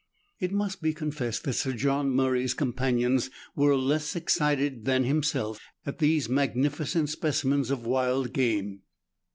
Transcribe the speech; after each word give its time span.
It 0.39 0.51
must 0.51 0.81
be 0.81 0.95
con 0.95 1.11
fessed 1.11 1.43
that 1.43 1.53
Sir 1.53 1.73
John 1.73 2.09
Murray's 2.09 2.55
companions 2.55 3.29
were 3.55 3.75
less 3.75 4.15
excited 4.15 4.85
than 4.85 5.03
himself 5.03 5.59
at 5.85 5.99
these 5.99 6.27
magnificent 6.27 7.09
specimens 7.11 7.69
of 7.69 7.85
wild 7.85 8.33
game. 8.33 8.81